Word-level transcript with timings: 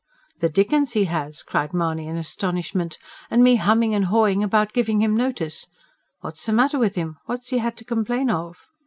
"The 0.39 0.49
dickens 0.49 0.93
he 0.93 1.05
has!" 1.05 1.43
cried 1.43 1.75
Mahony 1.75 2.07
in 2.07 2.17
astonishment. 2.17 2.97
"And 3.29 3.43
me 3.43 3.57
humming 3.57 3.93
and 3.93 4.05
hawing 4.05 4.43
about 4.43 4.73
giving 4.73 4.99
him 5.03 5.15
notice! 5.15 5.67
What's 6.21 6.43
the 6.47 6.53
matter 6.53 6.79
with 6.79 6.95
him? 6.95 7.17
What's 7.27 7.49
he 7.49 7.59
had 7.59 7.77
to 7.77 7.85
complain 7.85 8.31
of?" 8.31 8.65